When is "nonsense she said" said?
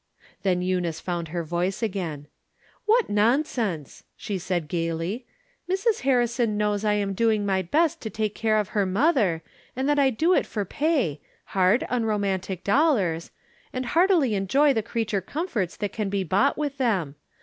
3.07-4.67